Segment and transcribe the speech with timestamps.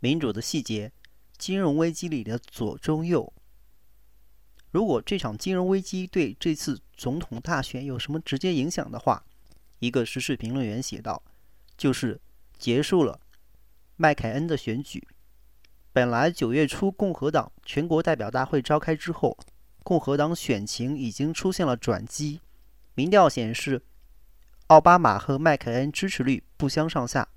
[0.00, 0.90] 民主的细节，
[1.38, 3.32] 金融危机里的左中右。
[4.70, 9.24] 如果这场金融危机对这次总统大选有什么直接影响的话，
[9.78, 11.22] 一个时事评论员写道，
[11.76, 12.20] 就是
[12.58, 13.20] 结束了
[13.96, 15.06] 麦凯恩的选举。
[15.92, 19.36] 本来九月初共和党全国代表大会召开之后，
[19.82, 22.40] 共和党选情已经出现了转机，
[22.94, 23.82] 民调显示
[24.68, 27.28] 奥巴马和麦凯恩支持率不相上下。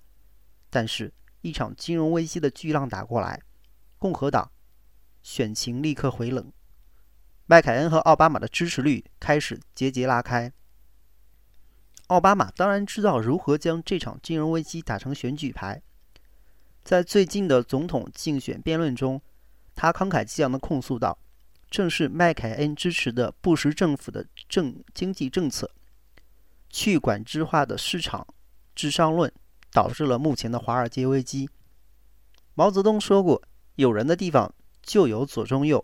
[0.70, 1.12] 但是，
[1.44, 3.42] 一场金融危机的巨浪打过来，
[4.00, 4.50] 共和党
[5.22, 6.52] 选情立刻回冷。
[7.46, 10.52] 麦凯恩和奥巴马的支持率开始节节拉开。
[12.08, 15.82] 奥巴马当然知道如何将这场金融危机打成选举牌，
[16.82, 19.22] 在最近的总统竞选辩论中，
[19.76, 21.20] 他慷慨激昂地控诉道
[21.70, 25.70] ：“正是麦凯恩支持的布什政府的政经济政策、
[26.70, 28.26] 去管制化的市场
[28.74, 29.32] 至上论，
[29.74, 31.50] 导致了目前的华尔街危机。”
[32.56, 33.42] 毛泽东说过
[33.76, 35.84] ：“有人的地方就有左中右。”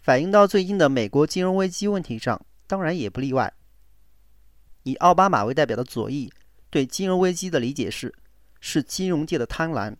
[0.00, 3.54] 反映到最近的美国金融危机问题上，当然也不例外。
[4.82, 6.30] 以奥巴马为代表的左翼
[6.68, 8.14] 对金融危机的理解是：
[8.60, 9.96] 是金融界的贪婪，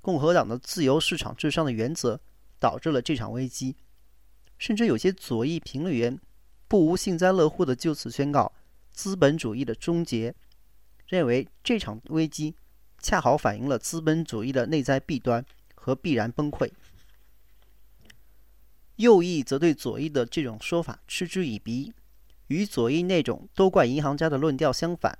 [0.00, 2.18] 共和党的自由市场至上的原则
[2.58, 3.76] 导致了这场危机。
[4.56, 6.18] 甚至有些左翼评论员
[6.66, 8.50] 不无幸灾乐祸地就此宣告
[8.90, 10.34] 资本主义的终结，
[11.12, 12.54] 认为这场危机
[12.98, 16.72] 恰好反映了资本主义的内在弊端和必然崩溃。
[18.96, 21.92] 右翼则对左翼的这种说法嗤之以鼻，
[22.46, 25.18] 与左翼那种都怪银行家的论调相反。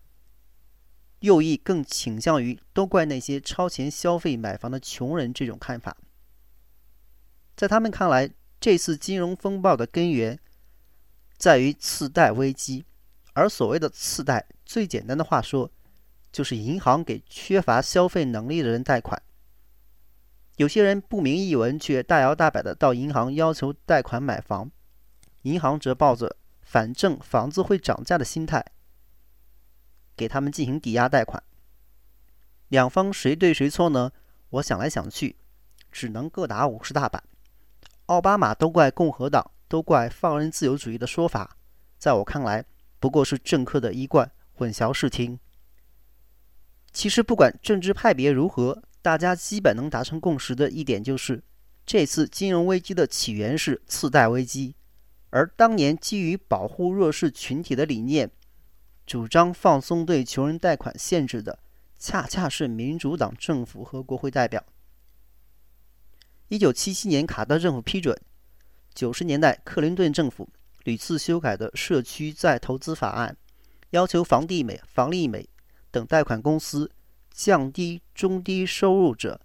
[1.21, 5.95] 右翼更倾向于都怪那些超前消费买房的穷人这种看法。
[7.55, 10.39] 在他们看来，这次金融风暴的根源
[11.37, 12.87] 在于次贷危机，
[13.35, 15.71] 而所谓的次贷，最简单的话说，
[16.33, 19.23] 就是银行给缺乏消费能力的人贷款。
[20.57, 24.71] 有些人不明一文，却大摇大摆的到银行要求贷款买房，
[25.43, 28.65] 银行则抱着反正房子会涨价的心态，
[30.17, 31.43] 给他们进行抵押贷款。
[32.69, 34.13] 两方谁对谁错呢？
[34.51, 35.37] 我想来想去，
[35.91, 37.23] 只能各打五十大板。
[38.07, 41.57] 奥巴马都怪共和党，都怪放任自由主义的说法，
[41.99, 42.65] 在我看来，
[43.01, 45.39] 不过是政客的一贯混淆视听。
[46.93, 48.83] 其实不管政治派别如何。
[49.05, 51.43] 大家基本能达成共识的一点就是，
[51.85, 54.77] 这次金融危机的起源是次贷危机，
[55.31, 58.31] 而当年基于保护弱势群体的理念，
[59.05, 61.59] 主张放松对穷人贷款限制的，
[61.99, 64.65] 恰恰是民主党政府和国会代表。
[66.47, 68.17] 一九七七年卡特政府批准，
[68.95, 70.49] 九十年代克林顿政府
[70.85, 73.37] 屡次修改的社区再投资法案，
[73.91, 75.49] 要求房地美、房利美
[75.93, 76.91] 等贷款公司。
[77.35, 79.41] 降低中低收入者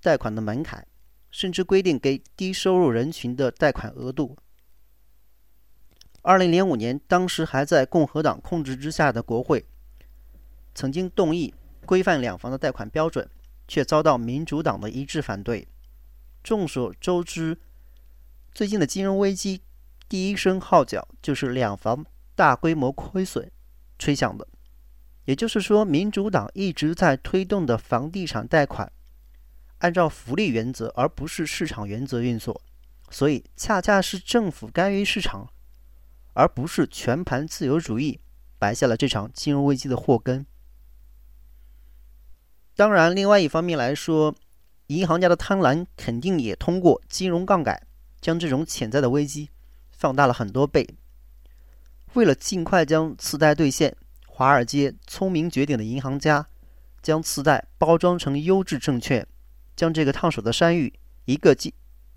[0.00, 0.86] 贷款的门槛，
[1.30, 4.34] 甚至规定给低收入人群的贷款额度。
[6.22, 9.66] 二零零五年，当时还在共和党控制之下的国会，
[10.74, 11.52] 曾经动议
[11.84, 13.28] 规范两房的贷款标准，
[13.68, 15.68] 却遭到民主党的一致反对。
[16.42, 17.58] 众所周知，
[18.54, 19.60] 最近的金融危机
[20.08, 23.52] 第一声号角就是两房大规模亏损
[23.98, 24.48] 吹响的。
[25.24, 28.90] 也就是说，民主党一直在推动的房地产贷款，
[29.78, 32.60] 按照福利原则而不是市场原则运作，
[33.08, 35.48] 所以恰恰是政府干预市场，
[36.32, 38.18] 而不是全盘自由主义，
[38.58, 40.44] 埋下了这场金融危机的祸根。
[42.74, 44.34] 当然，另外一方面来说，
[44.88, 47.86] 银行家的贪婪肯定也通过金融杠杆，
[48.20, 49.50] 将这种潜在的危机
[49.90, 50.96] 放大了很多倍。
[52.14, 53.96] 为了尽快将次贷兑现。
[54.34, 56.48] 华尔街聪明绝顶的银行家
[57.02, 59.28] 将次贷包装成优质证券，
[59.76, 61.74] 将这个烫手的山芋一个接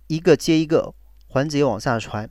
[0.08, 0.96] 一个接一个
[1.28, 2.30] 环节往下传，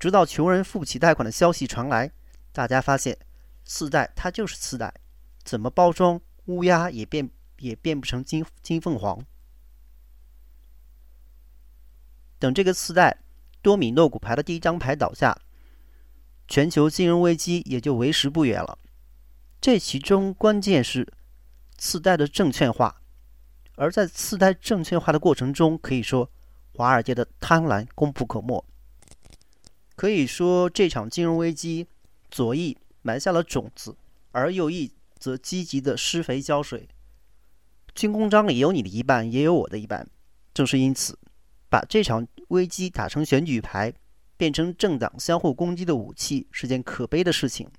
[0.00, 2.12] 直到穷人付不起贷款的消息传来，
[2.50, 3.18] 大家发现
[3.62, 4.94] 次贷它就是次贷，
[5.44, 7.28] 怎么包装乌鸦也变
[7.58, 9.22] 也变不成金金凤凰。
[12.38, 13.18] 等这个次贷
[13.60, 15.38] 多米诺骨牌的第一张牌倒下。
[16.52, 18.78] 全球金融危机也就为时不远了。
[19.58, 21.10] 这其中关键是
[21.78, 23.00] 次贷的证券化，
[23.76, 26.30] 而在次贷证券化的过程中，可以说
[26.74, 28.62] 华尔街的贪婪功不可没。
[29.96, 31.86] 可以说，这场金融危机，
[32.30, 33.96] 左翼埋下了种子，
[34.32, 36.86] 而右翼则积极的施肥浇水。
[37.94, 40.06] 军功章里有你的一半，也有我的一半。
[40.52, 41.18] 正是因此，
[41.70, 43.94] 把这场危机打成选举牌。
[44.42, 47.70] 变成政党相互攻击的武器是件可悲的事情。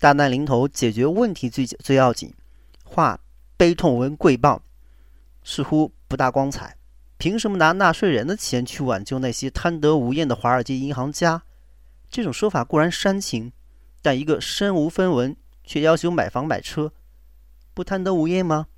[0.00, 2.32] 大难临头，解决问题最最要紧，
[2.82, 3.20] 话
[3.58, 4.60] 悲痛文贵谤，
[5.44, 6.78] 似乎不大光彩。
[7.18, 11.42] 凭什么拿纳税人的钱去挽救那些贪得无厌的华尔街银行家？
[12.08, 13.52] 这种说法固然煽情，
[14.00, 16.94] 但一个身无分文却要求买房买车，
[17.74, 18.68] 不贪得无厌吗？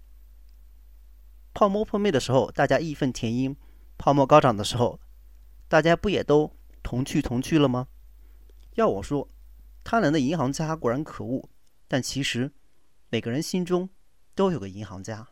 [1.55, 3.55] 泡沫破灭的时候，大家义愤填膺；
[3.97, 4.99] 泡沫高涨的时候，
[5.70, 6.52] 大家不也都
[6.82, 7.87] 同去同去了吗？
[8.75, 9.28] 要我说，
[9.84, 11.49] 贪婪的银行家果然可恶，
[11.87, 12.50] 但其实
[13.08, 13.88] 每个人心中
[14.34, 15.28] 都有个银行家。